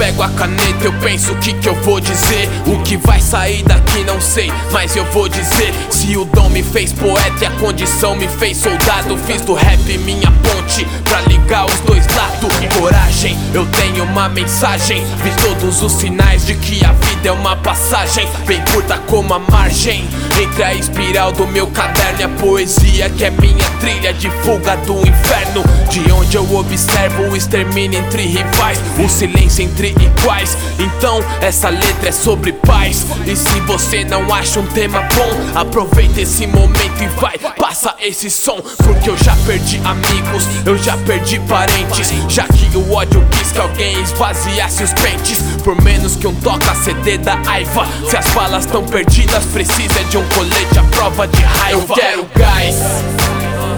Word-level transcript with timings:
pego 0.00 0.22
a 0.22 0.30
caneta, 0.30 0.86
eu 0.86 0.92
penso 0.94 1.32
o 1.32 1.36
que 1.36 1.52
que 1.52 1.68
eu 1.68 1.74
vou 1.82 2.00
dizer. 2.00 2.48
O 2.66 2.82
que 2.82 2.96
vai 2.96 3.20
sair 3.20 3.62
daqui 3.64 4.02
não 4.04 4.18
sei, 4.18 4.50
mas 4.72 4.96
eu 4.96 5.04
vou 5.12 5.28
dizer. 5.28 5.74
Se 5.90 6.16
o 6.16 6.24
dom 6.24 6.48
me 6.48 6.62
fez 6.62 6.90
poeta 6.90 7.44
e 7.44 7.46
a 7.46 7.50
condição 7.50 8.16
me 8.16 8.26
fez 8.26 8.56
soldado, 8.56 9.18
fiz 9.26 9.42
do 9.42 9.52
rap 9.52 9.98
minha 9.98 10.32
ponte 10.42 10.86
pra 11.04 11.20
ligar 11.22 11.66
os 11.66 11.78
dois 11.80 12.06
lados. 12.16 12.30
Coragem, 12.78 13.36
eu 13.52 13.66
tenho 13.66 14.04
uma 14.04 14.26
mensagem. 14.30 15.04
Vi 15.22 15.30
todos 15.42 15.82
os 15.82 15.92
sinais 15.92 16.46
de 16.46 16.54
que 16.54 16.82
a 16.82 16.92
vida 16.92 17.28
é 17.28 17.32
uma 17.32 17.56
passagem, 17.56 18.26
bem 18.46 18.62
curta 18.72 18.96
como 19.06 19.34
a 19.34 19.38
margem. 19.38 20.08
Entre 20.40 20.62
a 20.62 20.72
espiral 20.72 21.32
do 21.32 21.46
meu 21.46 21.66
caderno 21.66 22.20
e 22.20 22.24
a 22.24 22.28
poesia 22.28 23.10
que 23.10 23.24
é 23.24 23.30
minha 23.30 23.68
trilha 23.80 24.14
de 24.14 24.30
fuga 24.42 24.76
do 24.78 25.06
inferno. 25.06 25.62
De 25.90 26.10
onde 26.10 26.36
eu 26.36 26.54
observo 26.54 27.24
o 27.24 27.36
extermínio 27.36 27.98
entre 27.98 28.22
rivais, 28.22 28.80
o 28.98 29.08
silêncio 29.08 29.64
entre 29.64 29.89
Então, 30.78 31.22
essa 31.40 31.68
letra 31.68 32.08
é 32.08 32.12
sobre 32.12 32.52
paz. 32.52 33.06
E 33.26 33.36
se 33.36 33.60
você 33.60 34.04
não 34.04 34.32
acha 34.32 34.60
um 34.60 34.66
tema 34.66 35.00
bom, 35.14 35.58
aproveita 35.58 36.20
esse 36.20 36.46
momento 36.46 37.02
e 37.02 37.06
vai, 37.20 37.38
passa 37.38 37.94
esse 38.00 38.30
som. 38.30 38.60
Porque 38.84 39.10
eu 39.10 39.16
já 39.16 39.34
perdi 39.46 39.80
amigos, 39.84 40.46
eu 40.64 40.76
já 40.76 40.96
perdi 40.98 41.38
parentes. 41.40 42.12
Já 42.28 42.44
que 42.44 42.76
o 42.76 42.92
ódio 42.92 43.26
quis 43.30 43.52
que 43.52 43.58
alguém 43.58 44.00
esvaziasse 44.02 44.82
os 44.82 44.92
pentes. 44.92 45.40
Por 45.64 45.80
menos 45.82 46.16
que 46.16 46.26
um 46.26 46.34
toca 46.34 46.74
CD 46.74 47.18
da 47.18 47.40
aiva. 47.46 47.86
Se 48.08 48.16
as 48.16 48.26
balas 48.34 48.64
estão 48.64 48.84
perdidas, 48.84 49.44
precisa 49.46 50.04
de 50.04 50.16
um 50.16 50.28
colete 50.28 50.78
à 50.78 50.82
prova 50.84 51.26
de 51.26 51.42
raiva. 51.42 51.80
Eu 51.80 51.94
quero 51.94 52.26
gás. 52.36 53.19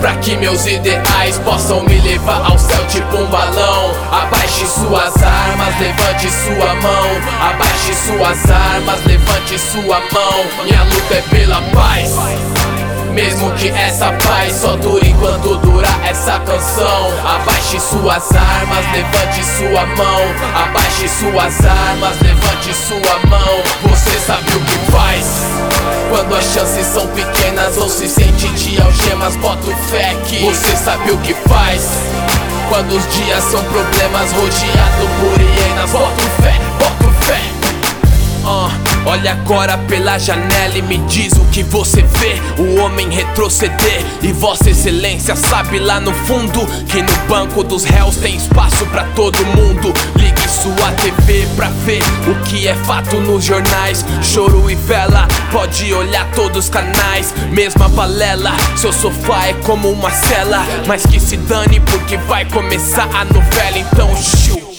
Pra 0.03 0.17
que 0.17 0.37
meus 0.37 0.67
ideais 0.67 1.39
possam 1.45 1.81
me 1.85 1.97
levar 2.01 2.45
ao 2.51 2.59
céu 2.59 2.85
tipo 2.89 3.17
um 3.19 3.27
balão. 3.27 3.93
Abaixe 4.11 4.67
suas 4.67 5.23
armas, 5.23 5.79
levante 5.79 6.29
sua 6.29 6.75
mão. 6.75 7.09
Abaixe 7.41 7.95
suas 7.95 8.51
armas, 8.51 8.99
levante 9.07 9.57
sua 9.61 10.01
mão. 10.13 10.65
Minha 10.65 10.83
luta 10.83 11.15
é 11.15 11.23
pela 11.31 11.63
paz 11.73 12.17
mesmo 13.13 13.53
que 13.53 13.69
essa 13.69 14.11
paz 14.13 14.55
só 14.55 14.75
dure 14.75 15.11
enquanto 15.11 15.57
durar 15.59 16.01
essa 16.05 16.41
canção. 16.41 17.13
Abaixe 17.25 17.79
suas 17.79 18.33
armas, 18.33 18.85
levante 18.93 19.45
sua 19.45 19.87
mão. 19.87 20.23
Abaixe 20.65 21.09
suas 21.09 21.65
armas, 21.65 22.21
levante 22.23 22.75
sua 22.75 23.19
mão. 23.29 23.63
Você 23.85 24.19
sabe 24.19 24.51
o 24.51 24.61
que 24.65 24.91
faz 24.91 25.82
Quando 26.13 26.35
as 26.35 26.45
chances 26.45 26.87
são 26.89 27.07
pequenas 27.07 27.79
ou 27.79 27.89
se 27.89 28.07
sente 28.07 28.47
de 28.49 28.79
algemas 28.83 29.35
Bota 29.37 29.75
fé 29.91 30.15
que 30.27 30.45
você 30.45 30.77
sabe 30.77 31.11
o 31.11 31.17
que 31.17 31.33
faz 31.33 31.89
Quando 32.69 32.95
os 32.95 33.17
dias 33.17 33.43
são 33.45 33.65
problemas 33.65 34.31
rodeado 34.33 35.09
por 35.19 35.41
hienas 35.41 35.91
Bota 35.91 36.23
fé, 36.43 36.61
bota 36.79 37.13
fé 37.25 37.41
uh. 38.45 38.93
Olha 39.05 39.33
agora 39.33 39.77
pela 39.77 40.17
janela 40.17 40.79
e 40.79 40.83
me 40.83 40.99
diz 40.99 41.33
o 41.33 41.45
que 41.47 41.65
você 41.65 42.03
vê. 42.03 42.41
O 42.57 42.81
homem 42.81 43.11
retroceder 43.11 44.05
e 44.23 44.33
Vossa 44.33 44.71
Excelência 44.71 45.35
sabe 45.35 45.81
lá 45.81 45.99
no 45.99 46.15
fundo 46.15 46.65
que 46.87 47.03
no 47.03 47.17
banco 47.29 47.65
dos 47.65 47.83
réus 47.83 48.17
tem 48.17 48.37
espaço 48.37 48.87
para 48.87 49.05
todo 49.17 49.45
mundo. 49.45 49.93
Ligue 50.15 50.49
sua 50.49 50.92
Ver 51.85 52.03
o 52.29 52.45
que 52.45 52.69
é 52.69 52.75
fato 52.75 53.21
nos 53.21 53.45
jornais. 53.45 54.05
Choro 54.23 54.71
e 54.71 54.75
vela, 54.75 55.27
pode 55.51 55.93
olhar 55.93 56.31
todos 56.31 56.65
os 56.65 56.71
canais. 56.71 57.35
Mesma 57.51 57.89
balela, 57.89 58.53
seu 58.77 58.93
sofá 58.93 59.47
é 59.49 59.55
como 59.55 59.91
uma 59.91 60.11
cela. 60.11 60.65
Mas 60.87 61.05
que 61.05 61.19
se 61.19 61.37
dane 61.37 61.81
porque 61.81 62.17
vai 62.19 62.45
começar 62.45 63.09
a 63.15 63.25
novela. 63.25 63.79
Então, 63.79 64.15
shoo. 64.17 64.72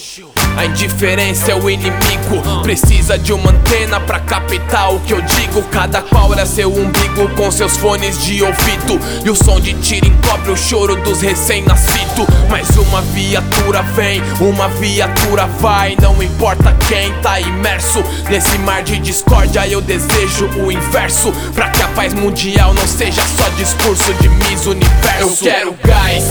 A 0.58 0.66
indiferença 0.66 1.52
é 1.52 1.56
o 1.56 1.70
inimigo. 1.70 2.42
Precisa 2.62 3.18
de 3.18 3.34
uma 3.34 3.50
antena 3.50 4.00
pra 4.00 4.20
captar 4.20 4.94
o 4.94 5.00
que 5.00 5.14
eu 5.14 5.22
digo. 5.22 5.62
Cada 5.64 6.02
qual 6.02 6.34
é 6.34 6.46
seu 6.46 6.72
umbigo 6.72 7.28
com 7.36 7.52
seus 7.52 7.78
fones 7.78 8.24
de 8.24 8.44
ouvido. 8.44 9.00
E 9.26 9.30
o 9.30 9.36
som 9.36 9.60
de 9.60 9.74
tiro 9.74 10.08
encobre 10.08 10.52
o 10.52 10.58
choro 10.58 10.96
dos 10.98 11.22
recém-nascidos. 11.22 12.28
Mas 12.50 12.70
uma 12.78 13.02
viatura 13.02 13.82
vem, 13.82 14.22
uma 14.40 14.68
viatura 14.68 15.48
vai. 15.60 15.96
Não 16.02 16.22
importa 16.22 16.76
quem 16.88 17.12
tá 17.22 17.40
imerso 17.40 18.04
nesse 18.30 18.58
mar 18.60 18.84
de 18.84 19.00
discórdia. 19.00 19.68
Eu 19.68 19.82
desejo 19.82 20.48
o 20.58 20.72
inverso. 20.72 21.32
Pra 21.54 21.70
que 21.70 21.82
a 21.82 21.88
paz 21.90 22.14
mundial 22.14 22.74
não 22.74 22.88
seja 22.88 23.22
só 23.22 23.50
discurso 23.58 24.14
de 24.16 24.30
Miss 24.30 24.66
Universo. 24.66 25.46
Eu 25.46 25.52
quero 25.52 25.76
gás. 25.84 26.24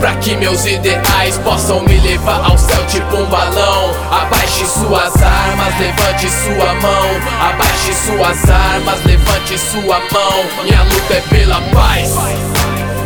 Pra 0.00 0.14
que 0.16 0.36
meus 0.36 0.66
ideais 0.66 1.38
possam 1.38 1.82
me 1.82 1.98
levar 1.98 2.44
ao 2.44 2.58
céu 2.58 2.86
tipo 2.86 3.15
balão. 3.24 3.94
Abaixe 4.10 4.66
suas 4.66 5.22
armas, 5.22 5.78
levante 5.78 6.30
sua 6.30 6.74
mão. 6.74 7.08
Abaixe 7.40 7.94
suas 7.94 8.50
armas, 8.50 9.04
levante 9.04 9.58
sua 9.58 10.00
mão. 10.12 10.64
Minha 10.64 10.82
luta 10.82 11.14
é 11.14 11.20
pela 11.30 11.60
paz. 11.72 12.14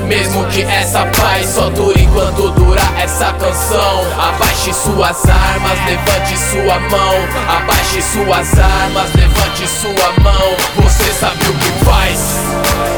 Mesmo 0.07 0.45
que 0.47 0.63
essa 0.63 1.07
paz 1.07 1.51
só 1.51 1.71
dure 1.71 2.03
enquanto 2.03 2.51
durar 2.51 2.93
essa 2.99 3.33
canção. 3.35 4.05
Abaixe 4.19 4.73
suas 4.73 5.25
armas, 5.29 5.79
levante 5.87 6.37
sua 6.37 6.81
mão. 6.81 7.15
Abaixe 7.49 8.03
suas 8.03 8.59
armas, 8.59 9.15
levante 9.15 9.69
sua 9.69 10.13
mão. 10.21 10.57
Você 10.83 11.13
sabe 11.13 11.45
o 11.45 11.55
que 11.55 11.85
faz. 11.85 12.19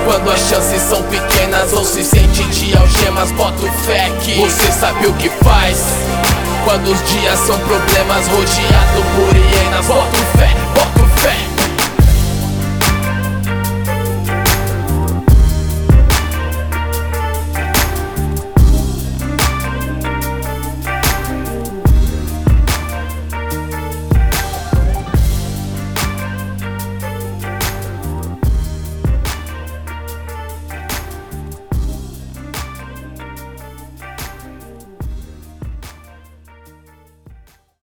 Quando 0.06 0.30
as 0.30 0.40
chances 0.40 0.82
são 0.82 1.02
pequenas 1.02 1.72
ou 1.74 1.84
se 1.84 2.02
sente 2.02 2.44
de 2.44 2.76
algemas, 2.76 3.30
bota 3.32 3.70
fé 3.84 4.10
que 4.20 4.34
você 4.40 4.72
sabe 4.72 5.06
o 5.06 5.12
que 5.14 5.28
faz. 5.44 5.78
Quando 6.64 6.92
os 6.92 7.02
dias 7.02 7.38
são 7.40 7.58
problemas 7.58 8.28
rodeado 8.28 9.02
por 9.16 9.36
hienas, 9.36 9.86
bota 9.86 10.16
fé 10.38 10.61